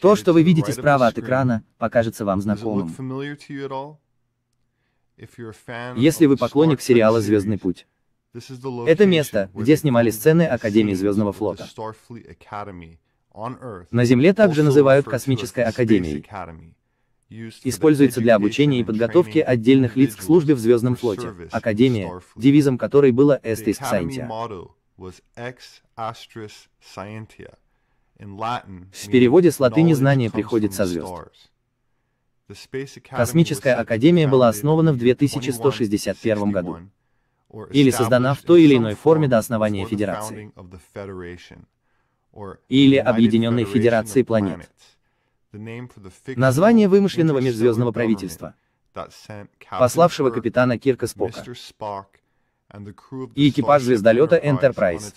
[0.00, 2.94] То, что вы видите справа от экрана, покажется вам знакомым.
[5.96, 7.86] Если вы поклонник сериала «Звездный путь»,
[8.86, 11.68] это место, где снимали сцены Академии Звездного флота.
[13.90, 16.24] На Земле также называют Космической Академией.
[17.64, 21.34] Используется для обучения и подготовки отдельных лиц к службе в Звездном флоте.
[21.50, 24.68] Академия, девизом которой было Estis Scientia.
[28.92, 31.12] В переводе с латыни знание приходит со звезд.
[33.08, 36.78] Космическая академия была основана в 2161 году
[37.70, 40.52] или создана в той или иной форме до основания Федерации.
[42.68, 44.68] или Объединенной Федерации планет.
[46.26, 48.54] Название вымышленного межзвездного правительства,
[49.70, 51.44] пославшего капитана Кирка Спока
[53.34, 55.14] и экипаж звездолета Enterprise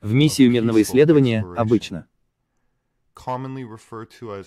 [0.00, 2.06] в миссию мирного исследования обычно.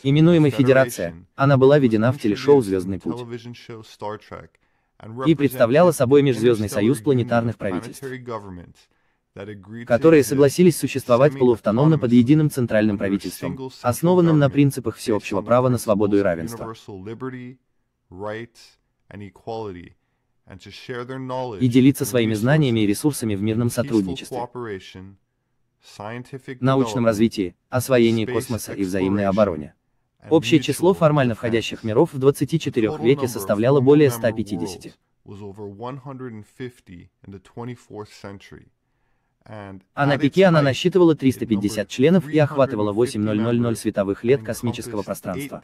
[0.04, 3.26] именуемой Федерация, она была введена в телешоу «Звездный путь»
[5.26, 8.04] и представляла собой Межзвездный союз планетарных правительств,
[9.86, 16.18] которые согласились существовать полуавтономно под единым центральным правительством, основанным на принципах всеобщего права на свободу
[16.18, 16.74] и равенство,
[21.60, 24.48] и делиться своими знаниями и ресурсами в мирном сотрудничестве,
[26.60, 29.74] научном развитии, освоении космоса и взаимной обороне.
[30.30, 34.98] Общее число формально входящих миров в 24 веке составляло более 150.
[39.94, 45.62] А на пике она насчитывала 350 членов и охватывала 8000 световых лет космического пространства.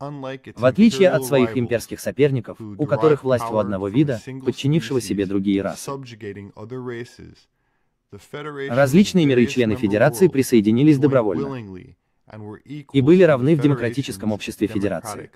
[0.00, 5.60] В отличие от своих имперских соперников, у которых власть у одного вида, подчинившего себе другие
[5.62, 5.90] расы.
[8.70, 11.86] Различные миры члены Федерации присоединились добровольно
[12.92, 15.30] и были равны в демократическом обществе Федерации.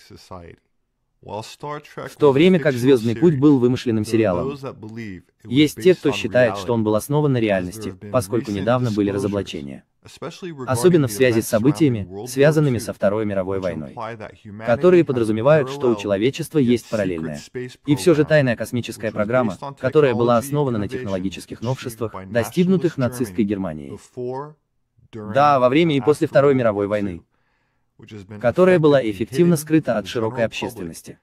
[1.22, 4.58] В то время как «Звездный путь» был вымышленным сериалом.
[5.44, 9.84] Есть те, кто считает, что он был основан на реальности, поскольку недавно были разоблачения.
[10.66, 13.94] Особенно в связи с событиями, связанными со Второй мировой войной,
[14.66, 17.40] которые подразумевают, что у человечества есть параллельная.
[17.86, 23.96] И все же тайная космическая программа, которая была основана на технологических новшествах, достигнутых нацистской Германией.
[25.12, 27.22] Да, во время и после Второй мировой войны
[28.40, 31.18] которая была эффективно скрыта от широкой общественности.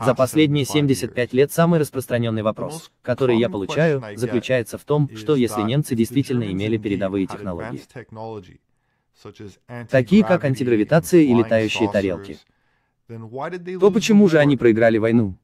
[0.00, 5.62] За последние 75 лет самый распространенный вопрос, который я получаю, заключается в том, что если
[5.62, 7.82] немцы действительно имели передовые технологии,
[9.90, 12.38] такие как антигравитация и летающие тарелки,
[13.80, 15.38] то почему же они проиграли войну?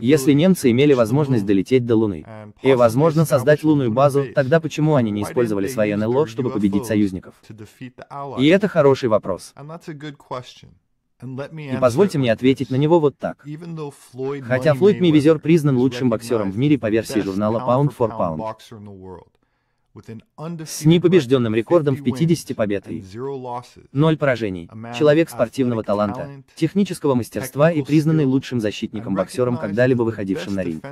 [0.00, 2.24] Если немцы имели возможность долететь до Луны
[2.62, 7.34] и, возможно, создать лунную базу, тогда почему они не использовали свои НЛО, чтобы победить союзников?
[8.38, 9.52] И это хороший вопрос.
[11.22, 13.46] И позвольте мне ответить на него вот так.
[14.42, 18.38] Хотя Флойд Мейвезер признан лучшим боксером в мире по версии журнала Pound for Pound,
[20.64, 23.04] с непобежденным рекордом в 50 побед и
[23.92, 24.70] 0 поражений.
[24.96, 30.84] Человек спортивного таланта, технического мастерства и признанный лучшим защитником-боксером, когда-либо выходившим на ринг.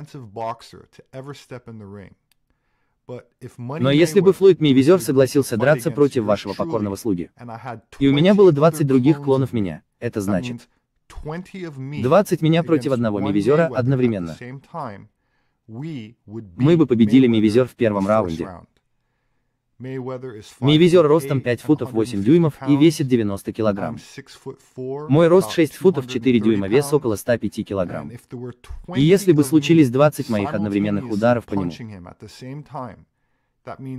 [3.57, 7.29] Но если бы Флойд Мейвезер согласился драться против вашего покорного слуги,
[7.99, 10.67] и у меня было 20 других клонов меня, это значит
[11.23, 14.35] 20 меня против одного Мейвезера одновременно.
[15.67, 18.49] Мы бы победили Мейвезер в первом раунде.
[19.77, 23.97] Мейвезер ростом 5 футов 8 дюймов и весит 90 килограмм.
[24.77, 28.11] Мой рост 6 футов 4 дюйма, вес около 105 килограмм.
[28.95, 31.71] И если бы случились 20 моих одновременных ударов по нему,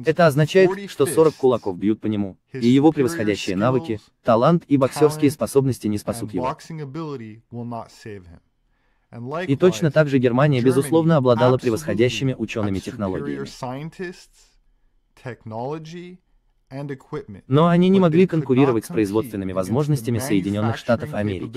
[0.06, 5.30] это означает, что 40 кулаков бьют по нему, и его превосходящие навыки, талант и боксерские
[5.30, 6.56] способности не спасут его.
[9.46, 13.46] И точно так же Германия, безусловно, обладала превосходящими учеными технологиями.
[17.46, 21.52] Но они не могли конкурировать с производственными возможностями Соединенных Штатов Америки.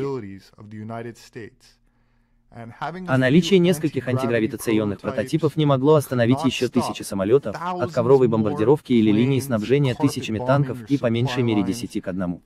[2.52, 9.12] А наличие нескольких антигравитационных прототипов не могло остановить еще тысячи самолетов от ковровой бомбардировки или
[9.12, 12.42] линии снабжения тысячами танков и по меньшей мере 10 к одному.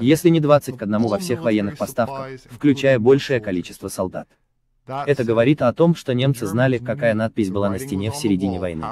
[0.00, 4.28] Если не 20 к одному во всех военных поставках, включая большее количество солдат.
[4.86, 8.84] Это говорит о том, что немцы знали, какая надпись была на стене в середине войны.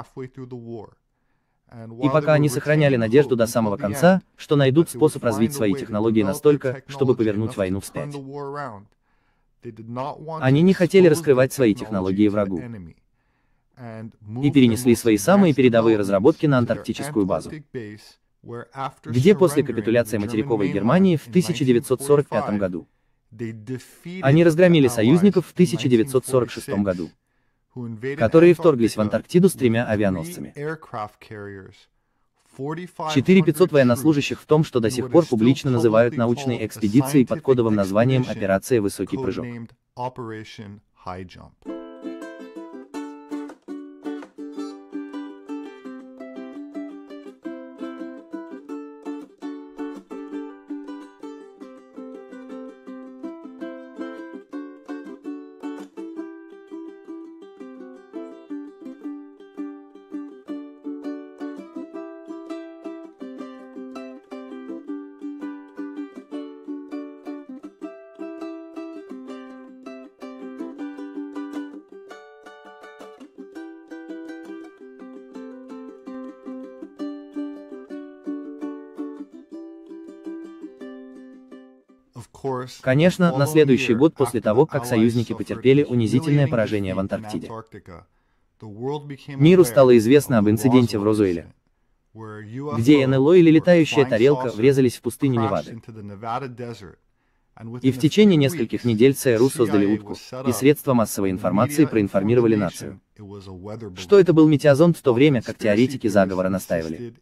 [2.01, 6.83] И пока они сохраняли надежду до самого конца, что найдут способ развить свои технологии настолько,
[6.87, 8.15] чтобы повернуть войну вспять.
[10.39, 12.61] Они не хотели раскрывать свои технологии врагу
[14.41, 17.51] и перенесли свои самые передовые разработки на антарктическую базу,
[19.05, 22.87] где после капитуляции материковой Германии в 1945 году
[24.21, 27.09] они разгромили союзников в 1946 году,
[28.17, 30.53] которые вторглись в Антарктиду с тремя авианосцами.
[33.13, 38.25] 4500 военнослужащих в том, что до сих пор публично называют научной экспедицией под кодовым названием
[38.27, 39.45] «Операция Высокий прыжок».
[82.81, 87.49] Конечно, на следующий год после того, как союзники потерпели унизительное поражение в Антарктиде.
[89.27, 91.53] Миру стало известно об инциденте в Розуэле,
[92.13, 95.81] где НЛО или летающая тарелка врезались в пустыню Невады.
[97.81, 100.15] И в течение нескольких недель ЦРУ создали утку,
[100.47, 103.01] и средства массовой информации проинформировали нацию,
[103.97, 107.13] что это был метеозонд в то время, как теоретики заговора настаивали,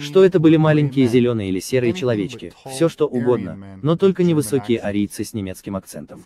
[0.00, 5.22] что это были маленькие зеленые или серые человечки, все что угодно, но только невысокие арийцы
[5.22, 6.22] с немецким акцентом.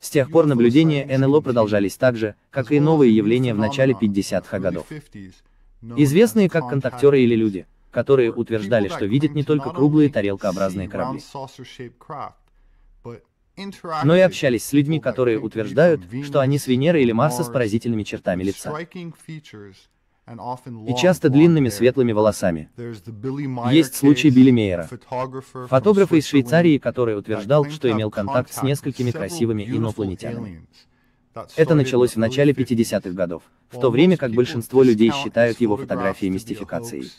[0.00, 4.58] С тех пор наблюдения НЛО продолжались так же, как и новые явления в начале 50-х
[4.58, 4.86] годов.
[5.96, 11.20] Известные как контактеры или люди, которые утверждали, что видят не только круглые тарелкообразные корабли,
[14.02, 18.02] но и общались с людьми, которые утверждают, что они с Венеры или Марса с поразительными
[18.02, 18.74] чертами лица
[20.86, 22.70] и часто длинными светлыми волосами.
[23.70, 24.88] Есть случай Билли Мейера,
[25.68, 30.66] фотографа из Швейцарии, который утверждал, что имел контакт с несколькими красивыми инопланетянами.
[31.56, 36.26] Это началось в начале 50-х годов, в то время как большинство людей считают его фотографии
[36.26, 37.10] мистификацией.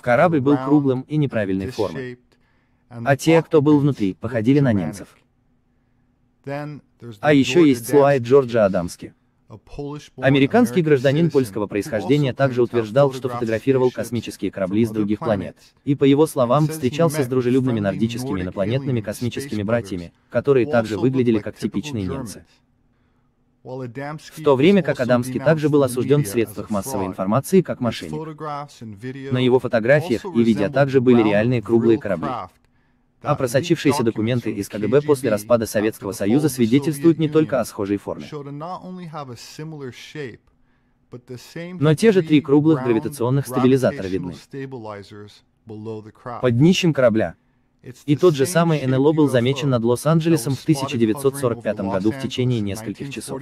[0.00, 2.18] Корабль был круглым и неправильной формы.
[2.88, 5.16] А те, кто был внутри, походили на немцев.
[7.20, 9.14] А еще есть Слуай Джорджа Адамски.
[10.16, 15.56] Американский гражданин польского происхождения также утверждал, что фотографировал космические корабли с других планет.
[15.84, 21.56] И по его словам, встречался с дружелюбными нордическими инопланетными космическими братьями, которые также выглядели как
[21.56, 22.44] типичные немцы.
[23.64, 29.32] В то время как Адамский также был осужден в средствах массовой информации как мошенник.
[29.32, 32.28] На его фотографиях и видео также были реальные круглые корабли.
[33.22, 38.26] А просочившиеся документы из КГБ после распада Советского Союза свидетельствуют не только о схожей форме.
[41.80, 44.34] Но те же три круглых гравитационных стабилизатора видны.
[46.42, 47.36] Под днищем корабля.
[48.06, 53.10] И тот же самый НЛО был замечен над Лос-Анджелесом в 1945 году в течение нескольких
[53.10, 53.40] часов.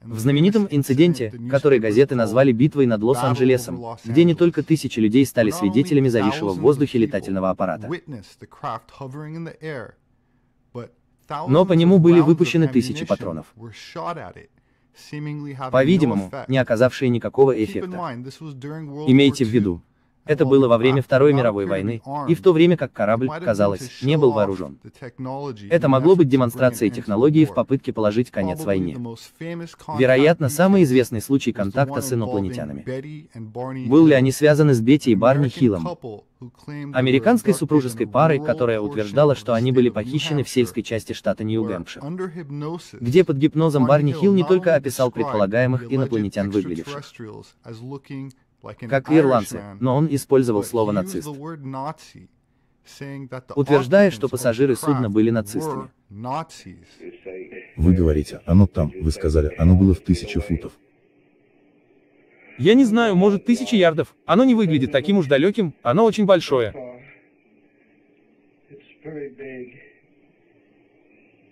[0.00, 5.50] В знаменитом инциденте, который газеты назвали «битвой над Лос-Анджелесом», где не только тысячи людей стали
[5.50, 7.90] свидетелями зависшего в воздухе летательного аппарата,
[11.48, 13.46] но по нему были выпущены тысячи патронов,
[15.70, 17.96] по-видимому, не оказавшие никакого эффекта.
[19.06, 19.82] Имейте в виду,
[20.28, 24.16] это было во время Второй мировой войны, и в то время как корабль, казалось, не
[24.16, 24.78] был вооружен.
[25.70, 28.96] Это могло быть демонстрацией технологии в попытке положить конец войне.
[29.98, 32.84] Вероятно, самый известный случай контакта с инопланетянами.
[33.88, 35.88] Был ли они связаны с Бетти и Барни Хиллом?
[36.94, 42.02] Американской супружеской парой, которая утверждала, что они были похищены в сельской части штата Нью-Гэмпшир,
[43.00, 47.04] где под гипнозом Барни Хилл не только описал предполагаемых инопланетян выглядевших,
[48.74, 51.28] как ирландцы, но он использовал слово «нацист»,
[53.54, 55.90] утверждая, что пассажиры судна были нацистами.
[57.76, 60.72] Вы говорите, оно там, вы сказали, оно было в тысячу футов.
[62.58, 64.16] Я не знаю, может тысячи ярдов.
[64.26, 66.74] Оно не выглядит таким уж далеким, оно очень большое.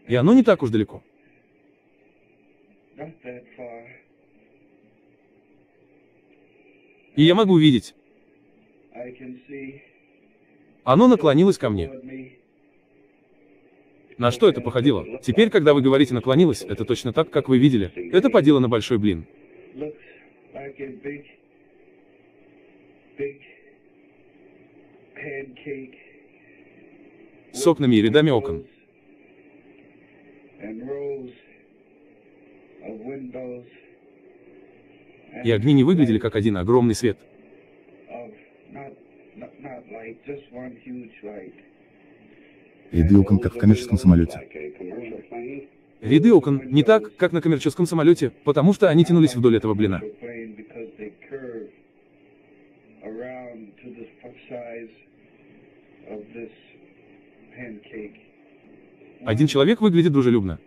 [0.08, 1.02] И оно не так уж далеко.
[7.16, 7.94] И я могу видеть.
[10.85, 11.90] Оно наклонилось ко мне.
[14.18, 15.04] На что это походило?
[15.20, 17.92] Теперь, когда вы говорите «наклонилось», это точно так, как вы видели.
[18.12, 19.26] Это подело на большой блин.
[27.52, 28.66] с окнами и рядами окон.
[35.45, 37.19] И огни не выглядели как один огромный свет.
[42.93, 44.40] Ряды окон, как в коммерческом самолете.
[46.00, 50.00] Ряды окон не так, как на коммерческом самолете, потому что они тянулись вдоль этого блина.
[59.25, 60.61] Один человек выглядит дружелюбно.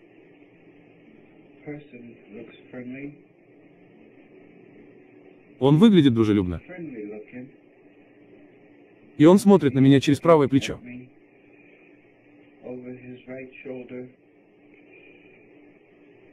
[5.59, 6.61] Он выглядит дружелюбно.
[9.17, 10.79] И он смотрит на меня через правое плечо.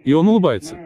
[0.05, 0.79] И он улыбается.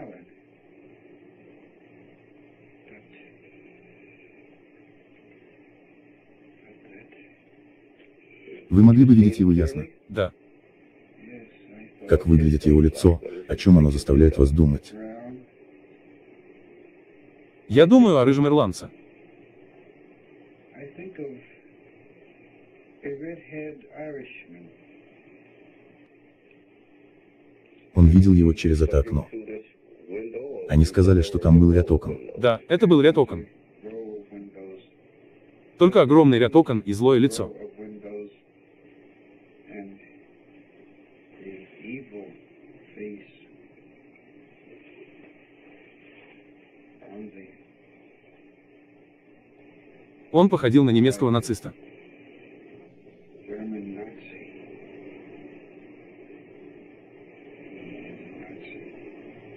[8.71, 9.87] Вы могли бы видеть его ясно?
[10.09, 10.33] Да.
[12.09, 14.93] Как выглядит его лицо, о чем оно заставляет вас думать?
[17.71, 18.91] Я думаю о рыжем ирландце.
[27.95, 29.29] Он видел его через это окно.
[30.69, 32.19] Они сказали, что там был ряд окон.
[32.37, 33.47] Да, это был ряд окон.
[35.79, 37.55] Только огромный ряд окон и злое лицо.
[50.33, 51.73] Он походил на немецкого нациста.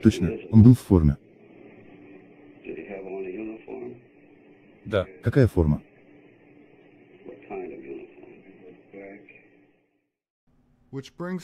[0.02, 1.18] Точно, он был в форме.
[4.86, 5.08] Да.
[5.24, 5.82] Какая форма?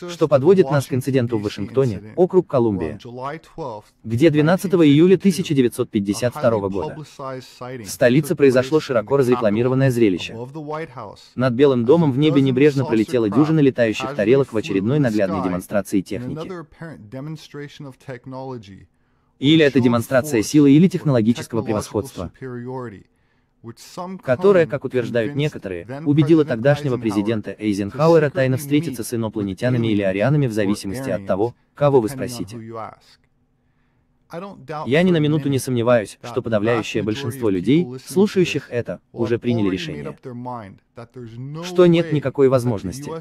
[0.09, 2.99] Что подводит нас к инциденту в Вашингтоне, округ Колумбия,
[4.03, 6.95] где 12 июля 1952 года.
[6.97, 10.35] в столице произошло широко разрекламированное зрелище.
[11.35, 16.49] Над Белым домом в небе небрежно пролетела дюжина летающих тарелок в очередной наглядной демонстрации техники.
[19.39, 22.31] Или это демонстрация силы или технологического превосходства
[24.23, 30.53] которая, как утверждают некоторые, убедила тогдашнего президента Эйзенхауэра тайно встретиться с инопланетянами или арианами в
[30.53, 32.57] зависимости от того, кого вы спросите.
[34.85, 40.15] Я ни на минуту не сомневаюсь, что подавляющее большинство людей, слушающих это, уже приняли решение,
[41.63, 43.11] что нет никакой возможности,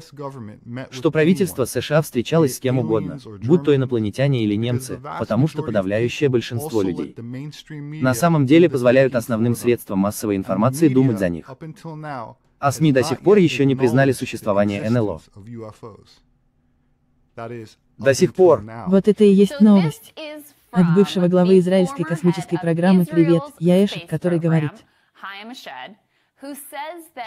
[0.91, 6.29] что правительство США встречалось с кем угодно, будь то инопланетяне или немцы, потому что подавляющее
[6.29, 7.15] большинство людей
[8.01, 11.49] на самом деле позволяют основным средствам массовой информации думать за них.
[12.59, 15.21] А СМИ до сих пор еще не признали существование НЛО.
[17.97, 18.63] До сих пор.
[18.87, 20.13] Вот это и есть новость.
[20.71, 24.71] От бывшего главы израильской космической программы «Привет», я Эшет, который говорит,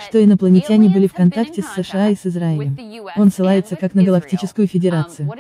[0.09, 2.77] что инопланетяне были в контакте с США и с Израилем.
[3.17, 5.31] Он ссылается как на Галактическую Федерацию,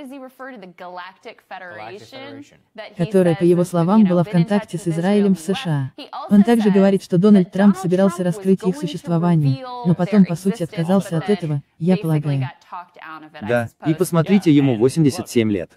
[2.97, 5.93] которая, по его словам, была в контакте с Израилем в США.
[6.29, 11.17] Он также говорит, что Дональд Трамп собирался раскрыть их существование, но потом, по сути, отказался
[11.19, 12.49] от этого, я полагаю.
[13.43, 15.71] Да, и посмотрите, ему 87 лет.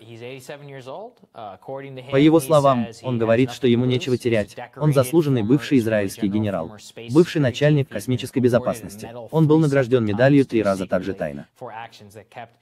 [2.12, 4.56] По его словам, он говорит, что ему нечего терять.
[4.78, 6.76] Он заслуженный бывший израильский генерал,
[7.12, 9.10] бывший начальник космической безопасности.
[9.32, 11.48] Он был награжден медалью три раза также тайно.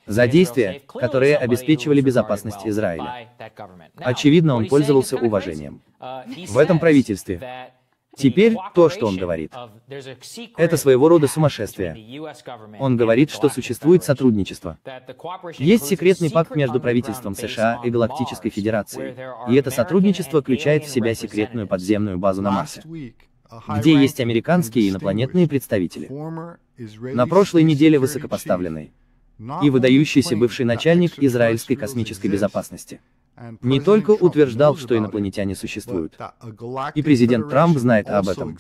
[0.05, 3.29] За действия, которые обеспечивали безопасность Израиля.
[3.97, 5.81] Очевидно, он пользовался уважением.
[6.47, 7.71] В этом правительстве
[8.15, 9.53] Теперь, то, что он говорит,
[10.57, 12.21] это своего рода сумасшествие.
[12.79, 14.77] Он говорит, что существует сотрудничество.
[15.57, 19.15] Есть секретный пакт между правительством США и Галактической Федерацией,
[19.51, 22.83] и это сотрудничество включает в себя секретную подземную базу на Марсе,
[23.77, 26.09] где есть американские и инопланетные представители.
[27.13, 28.91] На прошлой неделе высокопоставленный
[29.61, 32.99] и выдающийся бывший начальник израильской космической безопасности
[33.61, 36.17] не только утверждал, что инопланетяне существуют,
[36.95, 38.57] и президент Трамп знает об этом,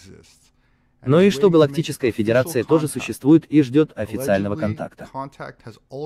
[1.05, 5.09] но и что Галактическая Федерация тоже существует и ждет официального контакта.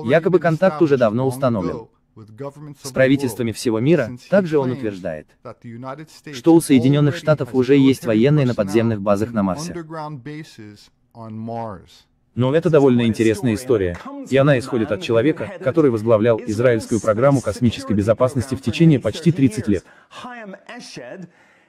[0.04, 1.88] Якобы контакт уже давно установлен.
[2.82, 5.28] С правительствами всего мира, также он утверждает,
[6.32, 9.74] что у Соединенных Штатов уже есть военные на подземных базах на Марсе.
[12.34, 13.98] Но это довольно интересная история,
[14.30, 19.68] и она исходит от человека, который возглавлял израильскую программу космической безопасности в течение почти 30
[19.68, 19.84] лет.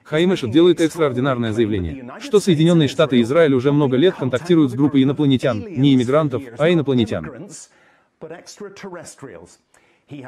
[0.03, 4.75] Хаим Эшет делает экстраординарное заявление, что Соединенные Штаты и Израиль уже много лет контактируют с
[4.75, 7.47] группой инопланетян, не иммигрантов, а инопланетян.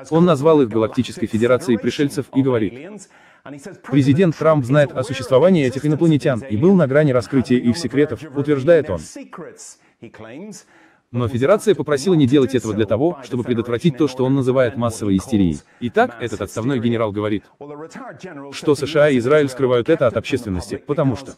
[0.10, 2.74] Он назвал их Галактической Федерацией пришельцев и говорит,
[3.90, 8.90] Президент Трамп знает о существовании этих инопланетян и был на грани раскрытия их секретов, утверждает
[8.90, 9.00] он.
[11.12, 15.18] Но Федерация попросила не делать этого для того, чтобы предотвратить то, что он называет массовой
[15.18, 15.60] истерией.
[15.82, 17.44] Итак, этот отставной генерал говорит,
[18.52, 21.34] что США и Израиль скрывают это от общественности, потому что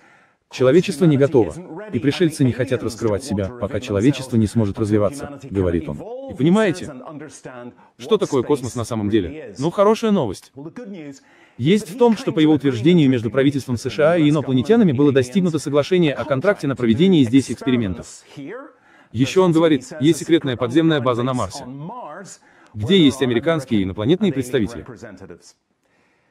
[0.53, 1.55] Человечество не готово,
[1.91, 5.97] и пришельцы не хотят раскрывать себя, пока человечество не сможет развиваться, говорит он.
[6.31, 6.93] И понимаете,
[7.97, 9.55] что такое космос на самом деле?
[9.57, 10.53] Ну, хорошая новость.
[11.57, 16.13] Есть в том, что по его утверждению между правительством США и инопланетянами было достигнуто соглашение
[16.13, 18.07] о контракте на проведение здесь экспериментов.
[19.11, 21.65] Еще он говорит, есть секретная подземная база на Марсе,
[22.75, 24.85] где есть американские и инопланетные представители.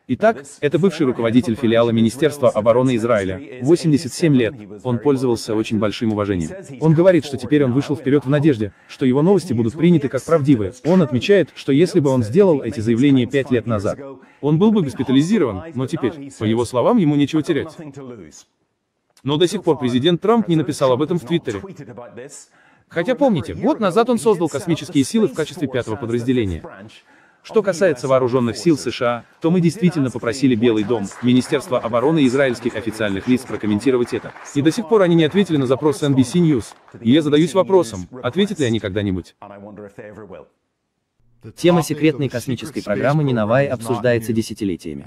[0.09, 6.51] Итак, это бывший руководитель филиала Министерства обороны Израиля, 87 лет, он пользовался очень большим уважением.
[6.81, 10.23] Он говорит, что теперь он вышел вперед в надежде, что его новости будут приняты как
[10.25, 10.73] правдивые.
[10.85, 13.99] Он отмечает, что если бы он сделал эти заявления пять лет назад,
[14.41, 17.77] он был бы госпитализирован, но теперь, по его словам, ему нечего терять.
[19.23, 21.63] Но до сих пор президент Трамп не написал об этом в Твиттере.
[22.89, 26.63] Хотя помните, год назад он создал космические силы в качестве пятого подразделения.
[27.43, 32.77] Что касается вооруженных сил США, то мы действительно попросили Белый дом, Министерство обороны и израильских
[32.77, 34.33] официальных лиц прокомментировать это.
[34.55, 36.67] И до сих пор они не ответили на запрос NBC News.
[37.01, 39.35] И я задаюсь вопросом, ответят ли они когда-нибудь.
[41.57, 45.05] Тема секретной космической программы Нинавай обсуждается десятилетиями.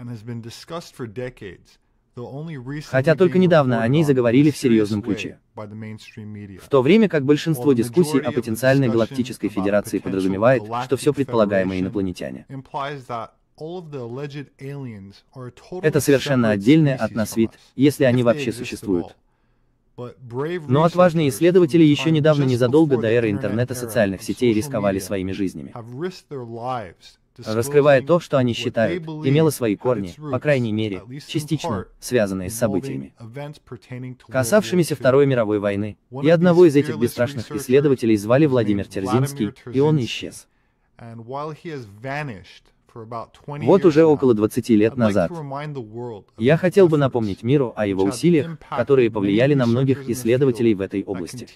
[2.86, 5.38] Хотя только недавно о ней заговорили в серьезном ключе.
[5.56, 12.46] В то время как большинство дискуссий о потенциальной галактической федерации подразумевает, что все предполагаемые инопланетяне.
[15.82, 19.16] Это совершенно отдельный от нас вид, если они вообще существуют.
[20.68, 25.74] Но отважные исследователи еще недавно, незадолго до эры интернета социальных сетей, рисковали своими жизнями
[27.44, 33.14] раскрывая то, что они считают, имело свои корни, по крайней мере, частично, связанные с событиями,
[34.28, 40.00] касавшимися Второй мировой войны, и одного из этих бесстрашных исследователей звали Владимир Терзинский, и он
[40.00, 40.48] исчез.
[43.46, 45.32] Вот уже около 20 лет назад.
[46.38, 51.04] Я хотел бы напомнить миру о его усилиях, которые повлияли на многих исследователей в этой
[51.04, 51.48] области,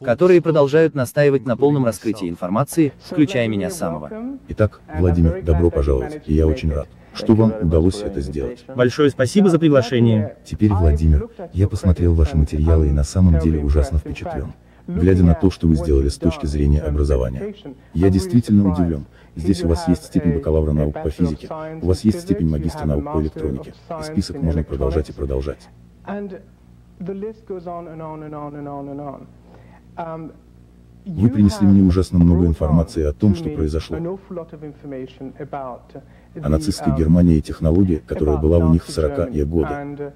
[0.00, 4.38] которые продолжают настаивать на полном раскрытии информации, включая меня самого.
[4.48, 8.64] Итак, Владимир, добро пожаловать, и я очень рад что вам удалось это сделать.
[8.74, 10.36] Большое спасибо за приглашение.
[10.46, 14.54] Теперь, Владимир, я посмотрел ваши материалы и на самом деле ужасно впечатлен.
[14.86, 17.54] Глядя на то, что вы сделали с точки зрения образования.
[17.94, 19.04] Я действительно удивлен.
[19.34, 21.48] Здесь у вас есть степень бакалавра наук по физике,
[21.80, 25.68] у вас есть степень магистра наук по электронике, и список можно продолжать и продолжать.
[31.04, 33.96] Вы принесли мне ужасно много информации о том, что произошло.
[36.34, 40.12] О нацистской Германии и технологии, которая была у них в 40-е годы.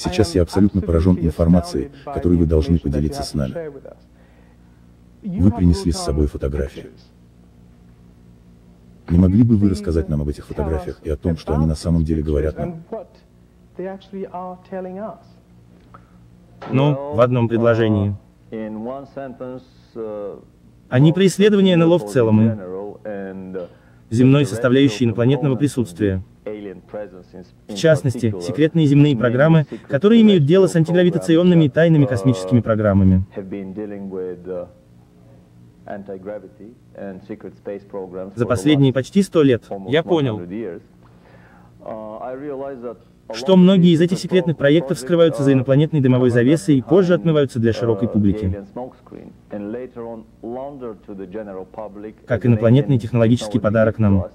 [0.00, 3.54] Сейчас я абсолютно поражен информацией, которой вы должны поделиться с нами.
[5.22, 6.86] Вы принесли с собой фотографии.
[9.10, 11.74] Не могли бы вы рассказать нам об этих фотографиях и о том, что они на
[11.74, 12.82] самом деле говорят нам?
[16.72, 18.16] Ну, в одном предложении.
[20.88, 22.56] Они про исследование НЛО в целом и
[24.10, 26.22] земной составляющей инопланетного присутствия.
[27.68, 33.24] В частности, секретные земные программы, которые имеют дело с антигравитационными и тайными космическими программами.
[38.34, 40.40] За последние почти сто лет, я понял,
[43.34, 47.72] что многие из этих секретных проектов скрываются за инопланетной дымовой завесой и позже отмываются для
[47.72, 48.64] широкой публики.
[52.26, 54.26] Как инопланетный технологический подарок нам.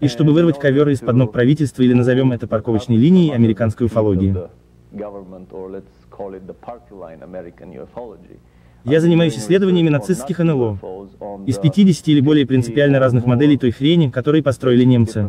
[0.00, 4.36] И чтобы вырвать ковер из-под ног правительства или назовем это парковочной линией американской уфологии.
[8.84, 10.78] Я занимаюсь исследованиями нацистских НЛО.
[11.46, 15.28] Из 50 или более принципиально разных моделей той хрени, которые построили немцы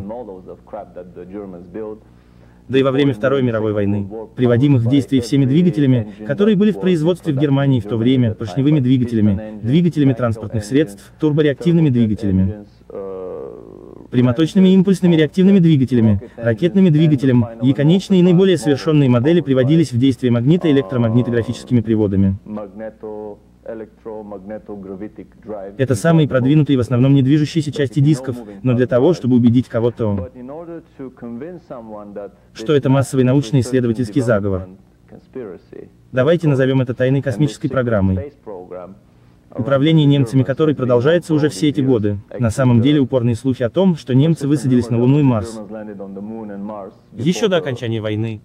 [2.68, 6.80] да и во время Второй мировой войны, приводимых в действие всеми двигателями, которые были в
[6.80, 12.66] производстве в Германии в то время, поршневыми двигателями, двигателями транспортных средств, турбореактивными двигателями,
[14.10, 20.32] прямоточными импульсными реактивными двигателями, ракетными двигателем, и конечные и наиболее совершенные модели приводились в действие
[20.32, 22.38] магнито-электромагнитографическими приводами.
[25.76, 30.30] Это самые продвинутые в основном не движущиеся части дисков, но для того, чтобы убедить кого-то,
[32.54, 34.68] что это массовый научно-исследовательский заговор.
[36.12, 38.32] Давайте назовем это тайной космической программой.
[39.54, 42.18] Управление немцами которой продолжается уже все эти годы.
[42.38, 45.58] На самом деле упорные слухи о том, что немцы высадились на Луну и Марс.
[47.14, 48.40] Еще до окончания войны.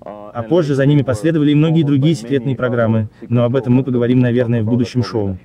[0.00, 4.20] А позже за ними последовали и многие другие секретные программы, но об этом мы поговорим,
[4.20, 5.36] наверное, в будущем шоу.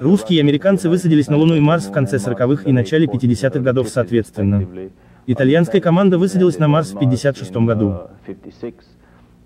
[0.00, 3.90] Русские и американцы высадились на Луну и Марс в конце 40-х и начале 50-х годов
[3.90, 4.66] соответственно.
[5.26, 7.98] Итальянская команда высадилась на Марс в 56 году.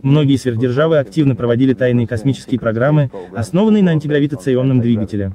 [0.01, 5.33] Многие сверхдержавы активно проводили тайные космические программы, основанные на антигравитационном двигателе.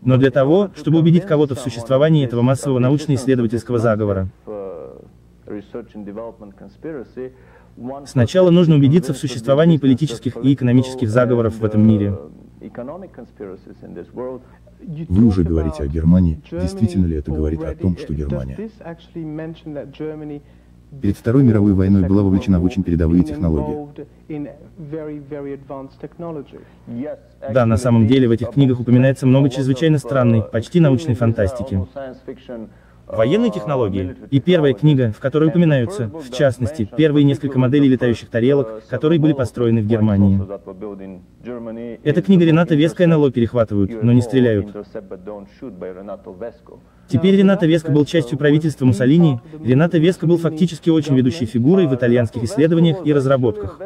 [0.00, 4.28] Но для того, чтобы убедить кого-то в существовании этого массового научно-исследовательского заговора,
[8.06, 12.16] Сначала нужно убедиться в существовании политических и экономических заговоров в этом мире.
[15.08, 18.56] Вы уже говорите о Германии, действительно ли это говорит о том, что Германия?
[21.02, 24.06] перед Второй мировой войной была вовлечена в очень передовые технологии?
[27.52, 31.86] Да, на самом деле в этих книгах упоминается много чрезвычайно странной, почти научной фантастики
[33.08, 34.16] военной технологии.
[34.30, 39.32] И первая книга, в которой упоминаются, в частности, первые несколько моделей летающих тарелок, которые были
[39.32, 40.40] построены в Германии.
[42.04, 44.74] Эта книга Рената Веска НЛО перехватывают, но не стреляют.
[47.08, 51.94] Теперь Рената Веска был частью правительства Муссолини, Рената Веска был фактически очень ведущей фигурой в
[51.94, 53.80] итальянских исследованиях и разработках.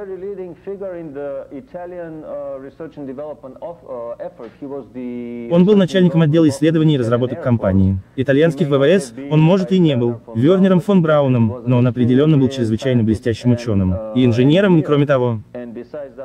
[5.53, 7.99] Он был начальником отдела исследований и разработок компании.
[8.17, 13.03] Итальянских ВВС он, может, и не был, Вернером фон Брауном, но он определенно был чрезвычайно
[13.03, 13.95] блестящим ученым.
[14.15, 15.41] И инженером, и кроме того.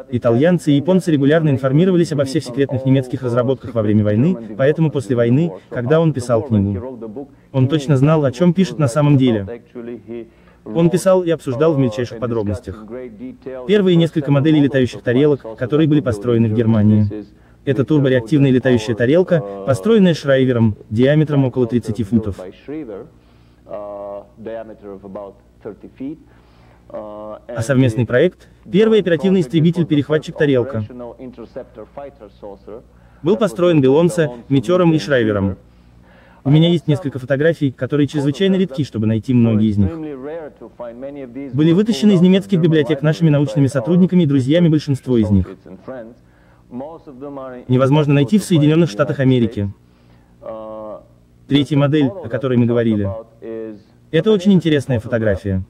[0.10, 5.16] Итальянцы и японцы регулярно информировались обо всех секретных немецких разработках во время войны, поэтому после
[5.16, 9.62] войны, когда он писал книгу, он точно знал, о чем пишет на самом деле.
[10.66, 12.86] Он писал и обсуждал в мельчайших подробностях.
[13.68, 17.26] Первые несколько моделей летающих тарелок, которые были построены в Германии.
[17.68, 22.40] Это турбореактивная летающая тарелка, построенная Шрайвером, диаметром около 30 футов.
[26.90, 30.86] А совместный проект, первый оперативный истребитель-перехватчик «Тарелка»,
[33.22, 35.58] был построен Белонце, Метером и Шрайвером.
[36.46, 39.92] У меня есть несколько фотографий, которые чрезвычайно редки, чтобы найти многие из них.
[41.54, 45.50] Были вытащены из немецких библиотек нашими научными сотрудниками и друзьями большинство из них.
[46.70, 49.72] Невозможно найти в Соединенных Штатах Америки.
[51.48, 53.10] Третья модель, о которой мы говорили.
[54.12, 55.64] Это очень интересная фотография.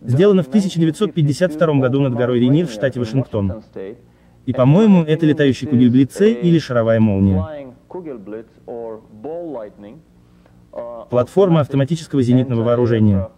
[0.00, 3.62] Сделана в 1952 году над горой Ренир в штате Вашингтон.
[4.46, 7.74] И, по-моему, это летающий кугельблице или шаровая молния.
[11.10, 13.28] Платформа автоматического зенитного вооружения,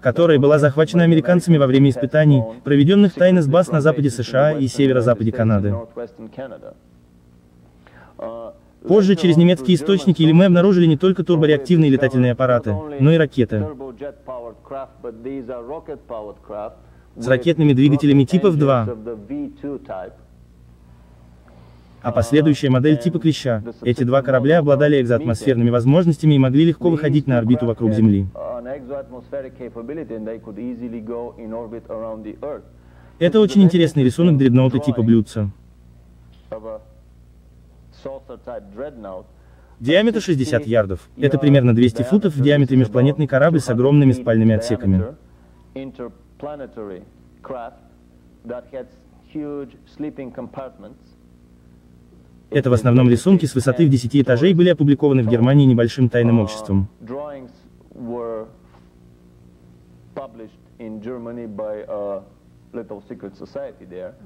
[0.00, 4.66] которая была захвачена американцами во время испытаний, проведенных тайно с баз на западе США и
[4.66, 5.74] северо-западе Канады.
[8.86, 13.66] Позже через немецкие источники или мы обнаружили не только турбореактивные летательные аппараты, но и ракеты.
[17.16, 20.16] С ракетными двигателями типа В-2
[22.02, 23.62] а последующая модель типа Клеща.
[23.82, 28.26] Эти два корабля обладали экзоатмосферными возможностями и могли легко выходить на орбиту вокруг Земли.
[33.18, 35.50] Это очень интересный рисунок дредноута типа Блюдца.
[39.78, 41.08] Диаметр 60 ярдов.
[41.18, 45.14] Это примерно 200 футов в диаметре межпланетный корабль с огромными спальными отсеками.
[52.50, 56.40] Это в основном рисунки с высоты в 10 этажей были опубликованы в Германии небольшим тайным
[56.40, 56.88] обществом.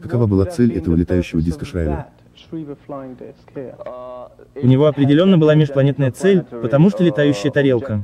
[0.02, 2.08] Какова была цель этого летающего диска Шрайвера?
[4.54, 8.02] У него определенно была межпланетная цель, потому что летающая тарелка,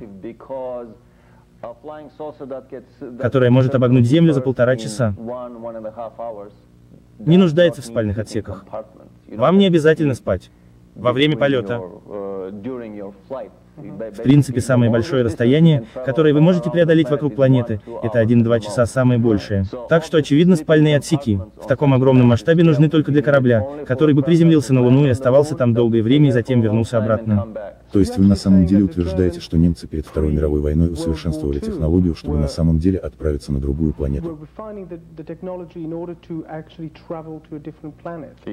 [3.20, 5.14] которая может обогнуть Землю за полтора часа,
[7.18, 8.64] не нуждается в спальных отсеках.
[9.30, 10.50] Вам не обязательно спать.
[10.94, 11.80] Во время полета.
[13.76, 19.18] В принципе, самое большое расстояние, которое вы можете преодолеть вокруг планеты, это 1-2 часа самое
[19.18, 19.64] большее.
[19.88, 24.22] Так что, очевидно, спальные отсеки в таком огромном масштабе нужны только для корабля, который бы
[24.22, 27.46] приземлился на Луну и оставался там долгое время и затем вернулся обратно.
[27.92, 32.14] То есть вы на самом деле утверждаете, что немцы перед Второй мировой войной усовершенствовали технологию,
[32.14, 34.38] чтобы на самом деле отправиться на другую планету?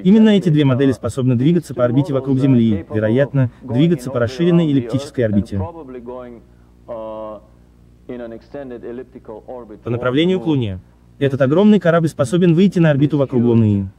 [0.04, 5.26] Именно эти две модели способны двигаться по орбите вокруг Земли, вероятно, двигаться по расширенной эллиптической
[5.26, 5.60] орбите.
[9.84, 10.80] По направлению к Луне.
[11.19, 13.89] Этот огромный корабль способен выйти на орбиту вокруг Луны.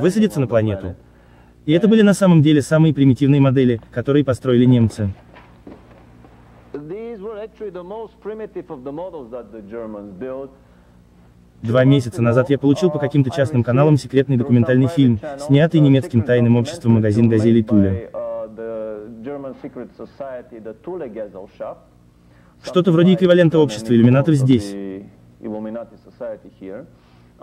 [0.00, 0.94] Высадиться на планету.
[1.66, 5.10] И это были на самом деле самые примитивные модели, которые построили немцы.
[11.62, 16.56] Два месяца назад я получил по каким-то частным каналам секретный документальный фильм, снятый немецким тайным
[16.56, 18.10] обществом магазин «Газели Туля».
[22.62, 24.74] Что-то вроде эквивалента общества иллюминатов здесь.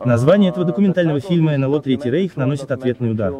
[0.05, 3.33] Название этого документального фильма «НЛО Третий Рейх» наносит ответный удар.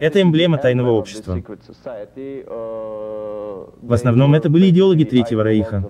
[0.00, 1.42] Это эмблема тайного общества.
[3.82, 5.88] В основном это были идеологи Третьего Рейха.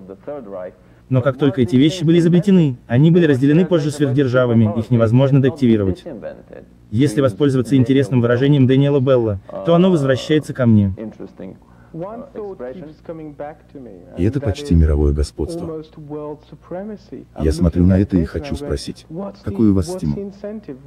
[1.09, 6.03] Но как только эти вещи были изобретены, они были разделены позже сверхдержавами, их невозможно деактивировать.
[6.91, 10.93] Если воспользоваться интересным выражением Дэниела Белла, то оно возвращается ко мне.
[14.17, 15.83] И это почти мировое господство.
[17.39, 19.05] Я смотрю на это и хочу спросить,
[19.43, 20.31] какой у вас стимул?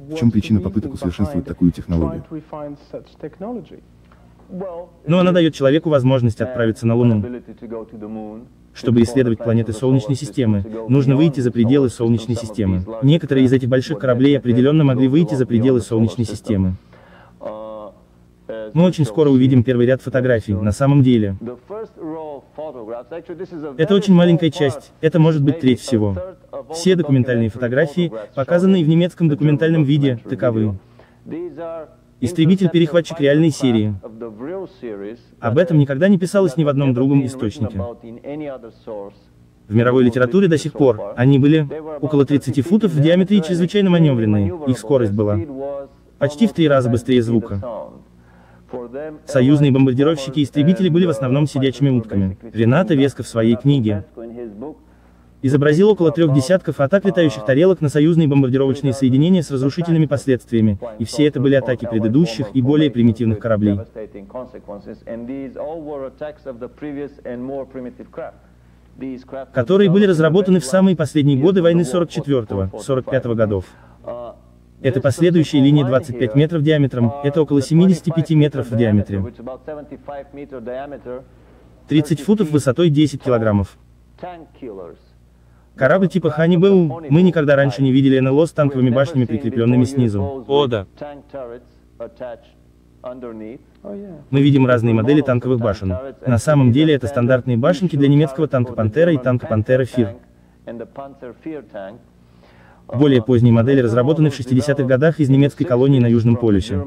[0.09, 2.23] В чем причина попыток усовершенствовать такую технологию?
[5.07, 7.23] Ну, она дает человеку возможность отправиться на Луну.
[8.73, 12.85] Чтобы исследовать планеты Солнечной системы, нужно выйти за пределы Солнечной системы.
[13.01, 16.75] Некоторые из этих больших кораблей определенно могли выйти за пределы Солнечной системы.
[18.73, 21.35] Мы очень скоро увидим первый ряд фотографий, на самом деле.
[23.77, 26.15] Это очень маленькая часть, это может быть треть всего.
[26.71, 30.75] Все документальные фотографии, показанные в немецком документальном виде, таковы.
[32.19, 33.95] Истребитель-перехватчик реальной серии.
[35.39, 37.81] Об этом никогда не писалось ни в одном другом источнике.
[39.67, 41.67] В мировой литературе до сих пор они были
[42.01, 45.39] около 30 футов в диаметре и чрезвычайно маневренные, их скорость была
[46.21, 47.59] почти в три раза быстрее звука.
[49.25, 52.37] Союзные бомбардировщики и истребители были в основном сидячими утками.
[52.53, 54.05] Рената Веска в своей книге
[55.41, 61.05] изобразил около трех десятков атак летающих тарелок на союзные бомбардировочные соединения с разрушительными последствиями, и
[61.05, 63.79] все это были атаки предыдущих и более примитивных кораблей.
[69.53, 73.65] которые были разработаны в самые последние годы войны 44-45 годов.
[74.81, 79.23] Это последующая линия 25 метров диаметром, это около 75 метров в диаметре.
[81.87, 83.77] 30 футов высотой 10 килограммов.
[85.75, 90.45] Корабль типа Ханнибал, мы никогда раньше не видели НЛО с танковыми башнями, прикрепленными снизу.
[90.47, 90.85] О, да.
[93.03, 95.95] Мы видим разные модели танковых башен.
[96.25, 100.15] На самом деле это стандартные башенки для немецкого танка Пантера и танка Пантера Фир.
[102.93, 106.83] Более поздние модели разработаны в 60-х годах из немецкой колонии на Южном полюсе.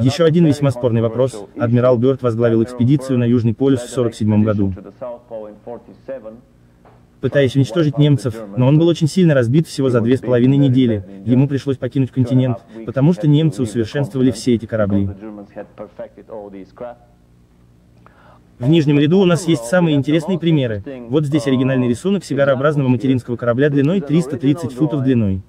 [0.00, 1.44] Еще один весьма спорный вопрос.
[1.58, 4.74] Адмирал Бёрд возглавил экспедицию на Южный полюс в 1947 году,
[7.20, 11.04] пытаясь уничтожить немцев, но он был очень сильно разбит всего за две с половиной недели.
[11.24, 15.08] Ему пришлось покинуть континент, потому что немцы усовершенствовали все эти корабли.
[18.60, 20.82] В нижнем ряду у нас есть самые интересные примеры.
[21.08, 25.42] Вот здесь оригинальный рисунок сигарообразного материнского корабля длиной 330 футов длиной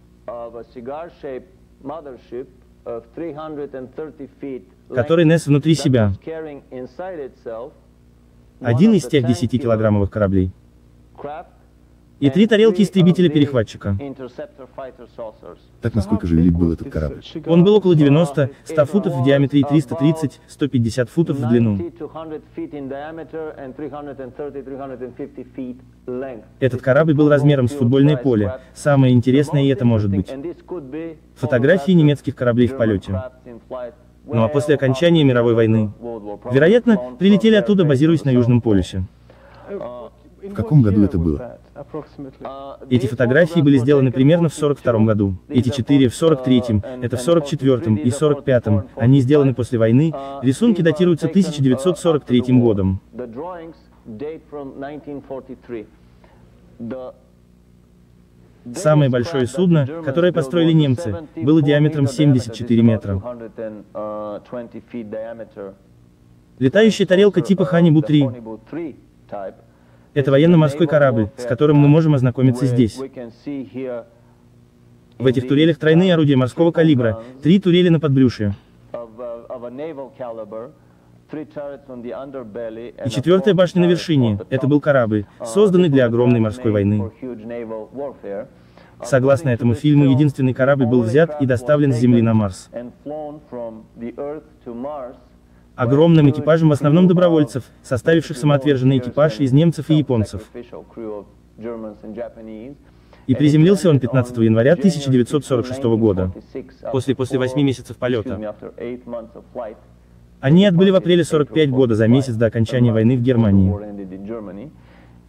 [4.90, 6.14] который нес внутри себя.
[8.62, 10.52] Один из тех 10-килограммовых кораблей
[12.22, 13.98] и три тарелки истребителя-перехватчика.
[15.82, 17.22] Так насколько же велик был этот корабль?
[17.48, 21.92] Он был около 90, 100 футов в диаметре и 330, 150 футов в длину.
[26.60, 28.60] Этот корабль был размером с футбольное поле.
[28.76, 30.32] Самое интересное и это может быть.
[31.36, 33.20] Фотографии немецких кораблей в полете.
[34.28, 35.92] Ну а после окончания мировой войны,
[36.52, 39.06] вероятно, прилетели оттуда, базируясь на Южном полюсе.
[39.70, 41.60] В каком году это было?
[42.90, 45.36] Эти фотографии были сделаны примерно в 42 году.
[45.48, 48.88] Эти четыре в 43-м, это в 44-м и 45-м.
[48.96, 50.14] Они сделаны после войны.
[50.42, 53.02] Рисунки датируются 1943 годом.
[58.76, 63.22] Самое большое судно, которое построили немцы, было диаметром 74 метра.
[66.60, 68.86] Летающая тарелка типа Ханибу-3
[70.14, 72.98] Это военно-морской корабль, с которым мы можем ознакомиться здесь.
[75.18, 78.56] В этих турелях тройные орудия морского калибра, три турели на подбрюшье.
[83.06, 87.12] И четвертая башня на вершине, это был корабль, созданный для огромной морской войны.
[89.04, 92.70] Согласно этому фильму, единственный корабль был взят и доставлен с Земли на Марс.
[95.82, 100.44] Огромным экипажем в основном добровольцев, составивших самоотверженный экипаж из немцев и японцев.
[103.26, 106.32] И приземлился он 15 января 1946 года,
[106.92, 108.56] после после 8 месяцев полета.
[110.40, 113.76] Они отбыли в апреле 45 года за месяц до окончания войны в Германии.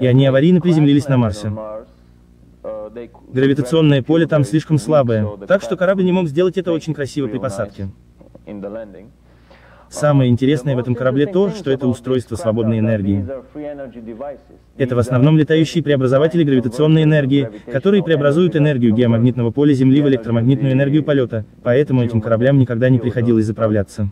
[0.00, 1.50] И они аварийно приземлились на Марсе.
[3.32, 7.38] Гравитационное поле там слишком слабое, так что корабль не мог сделать это очень красиво при
[7.38, 7.88] посадке.
[9.92, 13.26] Самое интересное в этом корабле то, что это устройство свободной энергии.
[14.78, 20.72] Это в основном летающие преобразователи гравитационной энергии, которые преобразуют энергию геомагнитного поля Земли в электромагнитную
[20.72, 24.08] энергию полета, поэтому этим кораблям никогда не приходилось заправляться.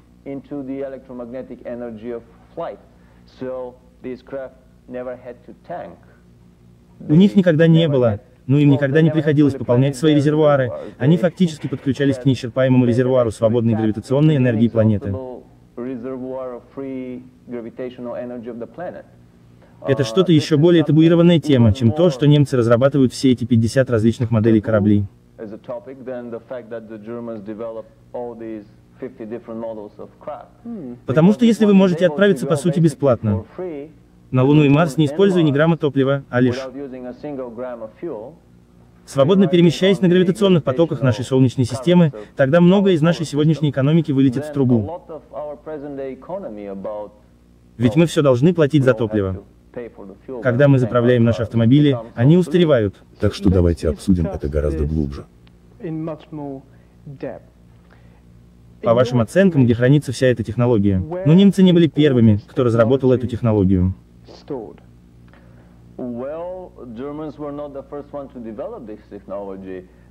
[7.08, 11.68] У них никогда не было, ну им никогда не приходилось пополнять свои резервуары, они фактически
[11.68, 15.14] подключались к неисчерпаемому резервуару свободной гравитационной энергии планеты.
[19.86, 24.30] Это что-то еще более табуированная тема, чем то, что немцы разрабатывают все эти 50 различных
[24.30, 25.04] моделей кораблей.
[31.06, 33.44] Потому что если вы можете отправиться по сути бесплатно.
[34.30, 36.56] на Луну и Марс, не используя ни грамма топлива, а лишь
[39.10, 44.44] свободно перемещаясь на гравитационных потоках нашей Солнечной системы, тогда многое из нашей сегодняшней экономики вылетит
[44.44, 45.02] в трубу.
[47.76, 49.42] Ведь мы все должны платить за топливо.
[50.42, 52.96] Когда мы заправляем наши автомобили, они устаревают.
[53.18, 55.24] Так что давайте обсудим это гораздо глубже.
[58.82, 60.98] По вашим оценкам, где хранится вся эта технология?
[60.98, 63.94] Но немцы не были первыми, кто разработал эту технологию.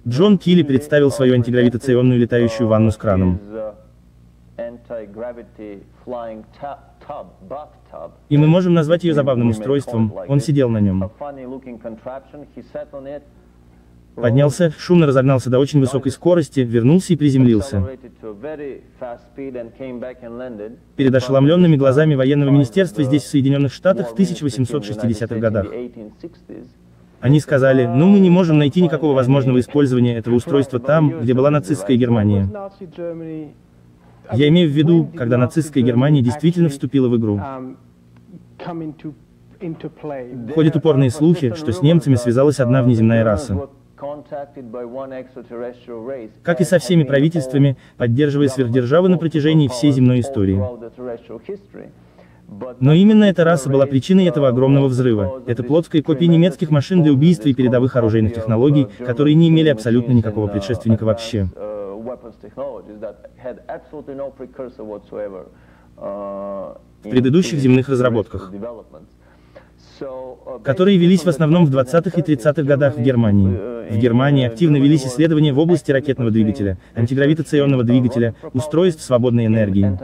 [0.08, 3.39] Джон Килли представил свою антигравитационную летающую ванну с краном.
[8.30, 11.12] И мы можем назвать ее забавным устройством, он сидел на нем.
[14.22, 17.88] Поднялся, шумно разогнался до очень высокой скорости, вернулся и приземлился.
[20.96, 25.68] Перед ошеломленными глазами военного министерства здесь, в Соединенных Штатах, в 1860-х годах.
[27.22, 31.50] Они сказали, ну мы не можем найти никакого возможного использования этого устройства там, где была
[31.50, 32.50] нацистская Германия.
[34.32, 37.42] Я имею в виду, когда нацистская Германия действительно вступила в игру.
[40.56, 43.70] Ходят упорные слухи, что с немцами связалась одна внеземная раса.
[46.44, 50.62] Как и со всеми правительствами, поддерживая сверхдержавы на протяжении всей земной истории.
[52.80, 55.44] Но именно эта раса была причиной этого огромного взрыва.
[55.46, 60.14] Это плотская копия немецких машин для убийства и передовых оружейных технологий, которые не имели абсолютно
[60.14, 61.48] никакого предшественника вообще.
[65.96, 68.52] В предыдущих земных разработках
[70.64, 73.90] которые велись в основном в 20-х и 30-х годах в Германии.
[73.90, 79.98] В Германии активно велись исследования в области ракетного двигателя, антигравитационного двигателя, устройств свободной энергии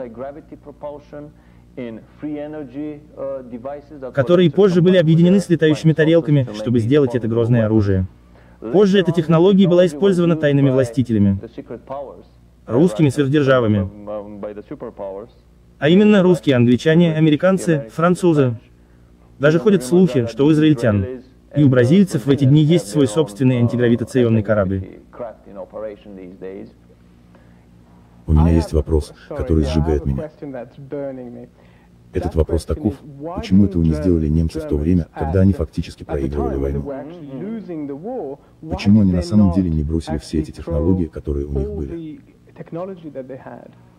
[4.14, 8.06] которые позже были объединены с летающими тарелками, чтобы сделать это грозное оружие.
[8.72, 11.38] Позже эта технология была использована тайными властителями,
[12.66, 13.90] русскими сверхдержавами,
[15.78, 18.56] а именно русские, англичане, американцы, французы.
[19.38, 21.04] Даже ходят слухи, что у израильтян
[21.54, 25.00] и у бразильцев в эти дни есть свой собственный антигравитационный корабль.
[28.26, 30.30] У меня есть вопрос, который сжигает меня.
[32.12, 32.94] Этот вопрос таков,
[33.36, 36.82] почему этого не сделали немцы в то время, когда они фактически проигрывали войну?
[38.70, 42.20] Почему они на самом деле не бросили все эти технологии, которые у них были?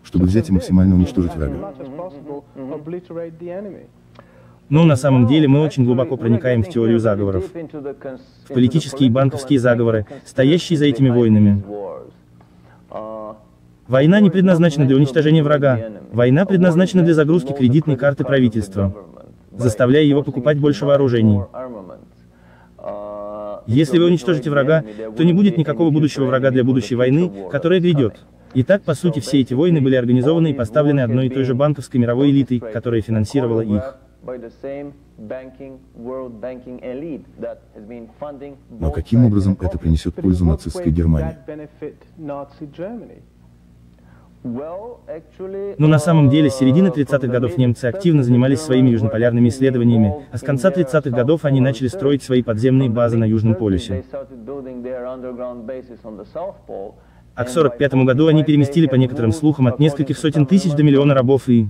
[0.02, 1.74] Чтобы взять и максимально уничтожить врага.
[4.70, 9.58] Ну, на самом деле, мы очень глубоко проникаем в теорию заговоров, в политические и банковские
[9.58, 11.62] заговоры, стоящие за этими войнами.
[13.86, 15.80] Война не предназначена для уничтожения врага,
[16.12, 18.94] война предназначена для загрузки кредитной карты правительства,
[19.56, 21.40] заставляя его покупать больше вооружений.
[23.66, 24.84] Если вы уничтожите врага,
[25.16, 28.16] то не будет никакого будущего врага для будущей войны, которая грядет.
[28.54, 32.00] Итак, по сути, все эти войны были организованы и поставлены одной и той же банковской
[32.00, 33.96] мировой элитой, которая финансировала их.
[38.70, 41.36] Но каким образом это принесет пользу нацистской Германии?
[44.44, 50.38] Но на самом деле с середины 30-х годов немцы активно занимались своими южнополярными исследованиями, а
[50.38, 54.04] с конца 30-х годов они начали строить свои подземные базы на Южном полюсе.
[57.34, 61.14] А к 45 году они переместили по некоторым слухам от нескольких сотен тысяч до миллиона
[61.14, 61.68] рабов и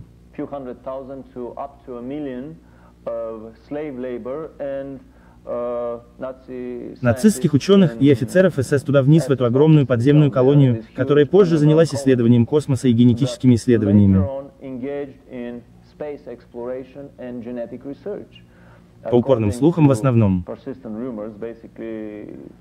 [7.00, 11.94] нацистских ученых и офицеров СС туда вниз в эту огромную подземную колонию, которая позже занялась
[11.94, 14.26] исследованием космоса и генетическими исследованиями.
[19.02, 20.44] По упорным слухам в основном.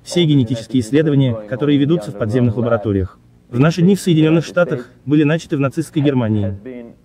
[0.04, 3.20] Все генетические исследования, которые ведутся в подземных лабораториях,
[3.50, 6.96] в наши дни в Соединенных Штатах были начаты в нацистской Германии.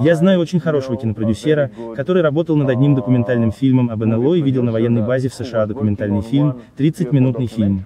[0.00, 4.62] Я знаю очень хорошего кинопродюсера, который работал над одним документальным фильмом об НЛО и видел
[4.62, 7.84] на военной базе в США документальный фильм, 30-минутный фильм.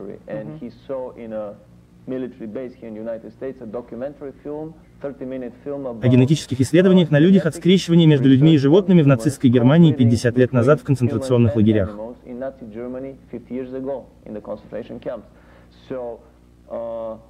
[6.02, 10.36] О генетических исследованиях на людях от скрещивания между людьми и животными в нацистской Германии 50
[10.36, 11.96] лет назад в концентрационных лагерях.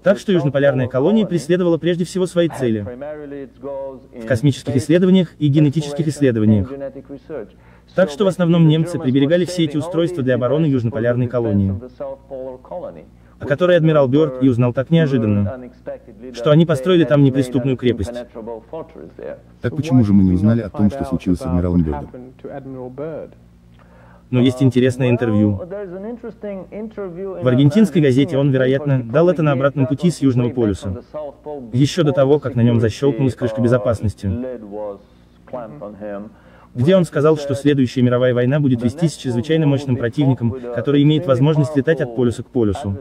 [0.02, 2.86] Так что южнополярная колония преследовала прежде всего свои цели
[3.60, 6.70] в космических исследованиях и генетических исследованиях.
[7.94, 11.74] Так что в основном немцы приберегали все эти устройства для обороны южнополярной колонии,
[13.38, 15.70] о которой адмирал Бёрд и узнал так неожиданно,
[16.32, 18.14] что они построили там неприступную крепость.
[19.60, 22.10] Так почему же мы не узнали о том, что случилось с адмиралом Бёрдом?
[24.32, 25.60] Но есть интересное интервью.
[25.60, 31.02] В аргентинской газете он, вероятно, дал это на обратном пути с Южного полюса.
[31.72, 34.30] Еще до того, как на нем защелкнулась крышка безопасности.
[36.74, 41.26] Где он сказал, что следующая мировая война будет вестись с чрезвычайно мощным противником, который имеет
[41.26, 42.96] возможность летать от полюса к полюсу.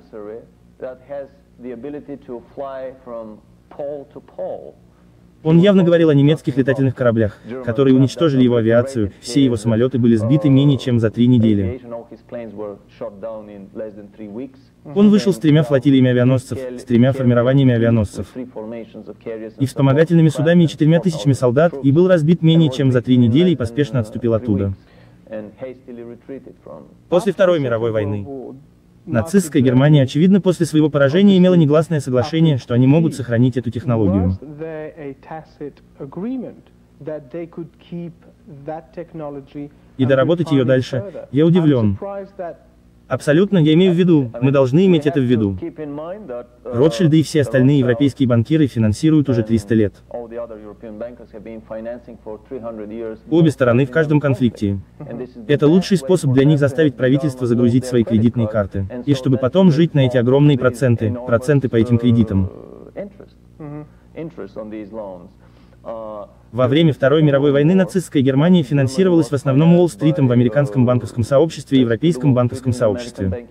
[5.43, 10.15] Он явно говорил о немецких летательных кораблях, которые уничтожили его авиацию, все его самолеты были
[10.15, 11.81] сбиты менее чем за три недели.
[14.95, 18.27] Он вышел с тремя флотилиями авианосцев, с тремя формированиями авианосцев,
[19.59, 23.51] и вспомогательными судами и четырьмя тысячами солдат, и был разбит менее чем за три недели
[23.51, 24.73] и поспешно отступил оттуда.
[27.09, 28.27] После Второй мировой войны
[29.11, 34.37] Нацистская Германия, очевидно, после своего поражения имела негласное соглашение, что они могут сохранить эту технологию.
[39.97, 41.27] И доработать ее дальше.
[41.31, 41.97] Я удивлен.
[43.11, 45.57] Абсолютно, я имею в виду, мы должны иметь это в виду.
[46.63, 49.93] Ротшильды и все остальные европейские банкиры финансируют уже 300 лет.
[53.29, 54.79] Обе стороны в каждом конфликте.
[55.49, 58.87] Это лучший способ для них заставить правительство загрузить свои кредитные карты.
[59.05, 62.49] И чтобы потом жить на эти огромные проценты, проценты по этим кредитам.
[65.83, 71.79] Во время Второй мировой войны нацистская Германия финансировалась в основном Уолл-стритом в американском банковском сообществе
[71.79, 73.47] и европейском банковском сообществе.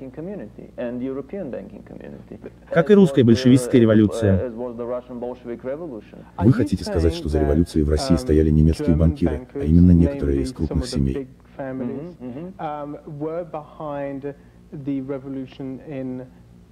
[2.70, 4.50] Как и русская большевистская революция.
[6.38, 10.52] Вы хотите сказать, что за революцией в России стояли немецкие банкиры, а именно некоторые из
[10.52, 11.26] крупных семей?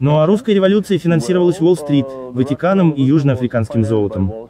[0.00, 4.48] Ну а русская революция финансировалась Уолл-стрит, Ватиканом и южноафриканским золотом.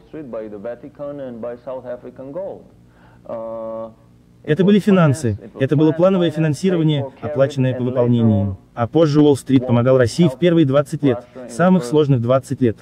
[4.43, 8.57] Это были финансы, это было плановое финансирование, оплаченное по выполнению.
[8.73, 12.77] А позже Уолл-стрит помогал России в первые 20 лет, самых сложных 20 лет.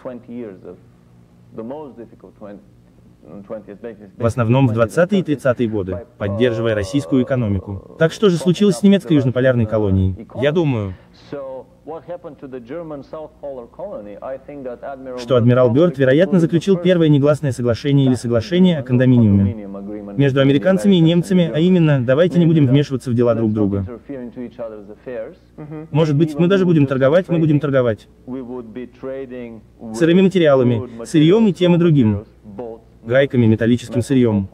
[4.18, 7.96] В основном в 20-е и 30-е годы, поддерживая российскую экономику.
[7.98, 10.28] Так что же случилось с немецкой южнополярной колонией?
[10.36, 10.94] Я думаю,
[15.20, 19.68] что адмирал Бёрд, вероятно, заключил первое негласное соглашение или соглашение о кондоминиуме.
[20.18, 23.86] Между американцами и немцами, а именно, давайте не будем вмешиваться в дела друг друга.
[25.92, 28.10] Может быть, мы даже будем торговать, мы будем торговать.
[29.94, 32.26] сырыми материалами, сырьем и тем и другим,
[33.06, 34.50] гайками, металлическим сырьем.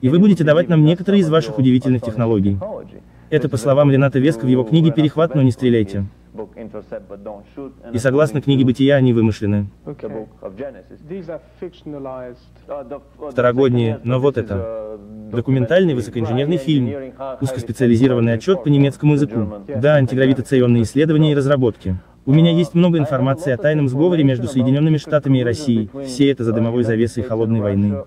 [0.00, 2.58] И вы будете давать нам некоторые из ваших удивительных технологий.
[3.30, 6.04] Это по словам Рената Веска в его книге «Перехват, но не стреляйте».
[7.92, 9.66] И согласно книге Бытия, они вымышлены.
[13.30, 14.98] Второгодние, но вот это.
[15.32, 17.12] Документальный высокоинженерный фильм.
[17.40, 19.46] Узкоспециализированный отчет по немецкому языку.
[19.68, 21.96] Да, антигравитационные исследования и разработки.
[22.26, 26.44] У меня есть много информации о тайном сговоре между Соединенными Штатами и Россией, все это
[26.44, 28.04] за дымовой завесой холодной войны,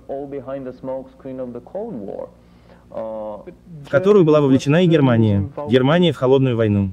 [2.93, 5.49] в которую была вовлечена и Германия.
[5.69, 6.91] Германия в холодную войну.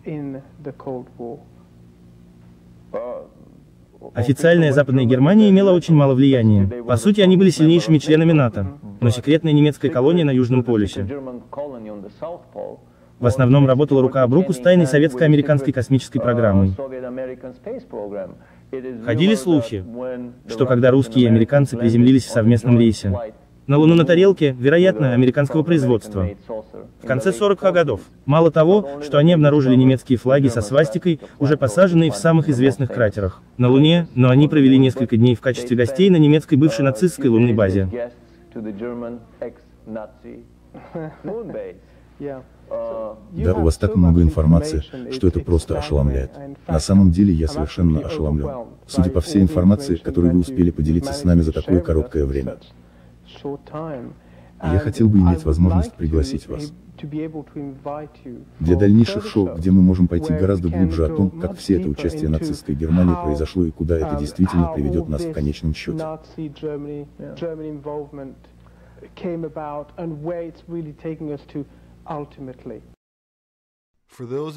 [4.14, 6.66] Официальная Западная Германия имела очень мало влияния.
[6.82, 8.78] По сути, они были сильнейшими членами НАТО.
[9.00, 11.06] Но секретная немецкая колония на Южном полюсе
[13.20, 16.72] в основном работала рука об руку с тайной советско-американской космической программой.
[19.04, 19.84] Ходили слухи,
[20.48, 23.12] что когда русские и американцы приземлились в совместном рейсе
[23.70, 26.28] на Луну на тарелке, вероятно, американского производства,
[27.00, 28.00] в конце 40-х годов.
[28.26, 33.40] Мало того, что они обнаружили немецкие флаги со свастикой, уже посаженные в самых известных кратерах
[33.58, 37.52] на Луне, но они провели несколько дней в качестве гостей на немецкой бывшей нацистской лунной
[37.52, 37.88] базе.
[43.32, 46.30] Да, у вас так много информации, что это просто ошеломляет.
[46.68, 48.66] На самом деле я совершенно ошеломлен.
[48.86, 52.58] Судя по всей информации, которой вы успели поделиться с нами за такое короткое время.
[54.62, 56.72] Я хотел бы иметь возможность пригласить вас.
[58.58, 62.28] для дальнейших шоу, где мы можем пойти гораздо глубже о том, как все это участие
[62.28, 66.04] нацистской Германии произошло и куда это действительно приведет нас в конечном счете.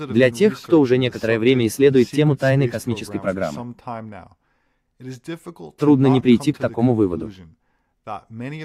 [0.09, 3.75] Для тех, кто уже некоторое время исследует тему тайной космической программы,
[5.77, 7.31] трудно не прийти к такому выводу,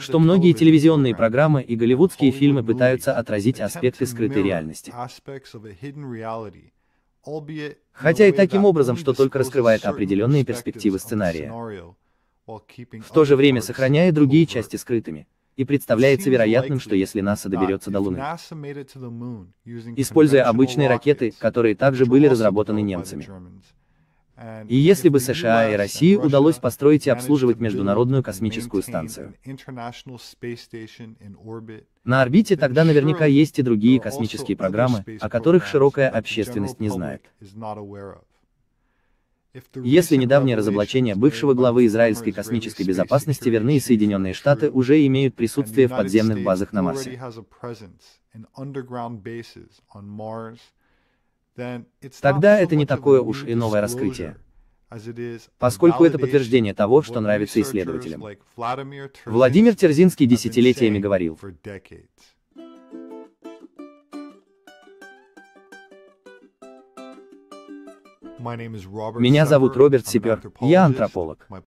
[0.01, 4.93] что многие телевизионные программы и голливудские фильмы пытаются отразить аспекты скрытой реальности.
[7.93, 11.53] Хотя и таким образом, что только раскрывает определенные перспективы сценария,
[12.47, 15.27] в то же время сохраняя другие части скрытыми.
[15.57, 18.19] И представляется вероятным, что если НАСА доберется до Луны,
[19.97, 23.29] используя обычные ракеты, которые также были разработаны немцами,
[24.69, 29.35] и если бы США и России удалось построить и обслуживать Международную космическую станцию.
[32.05, 37.23] на орбите, тогда наверняка есть и другие космические программы, о которых широкая общественность не знает.
[39.75, 45.89] Если недавнее разоблачение бывшего главы израильской космической безопасности верны и Соединенные Штаты уже имеют присутствие
[45.89, 47.21] в подземных базах на Марсе,
[52.21, 54.37] тогда это не такое уж и новое раскрытие,
[55.59, 58.25] поскольку это подтверждение того, что нравится исследователям.
[59.27, 61.39] Владимир Терзинский десятилетиями говорил,
[69.19, 71.49] Меня зовут Роберт Сипер, я антрополог.